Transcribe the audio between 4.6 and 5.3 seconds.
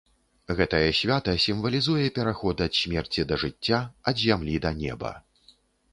да неба.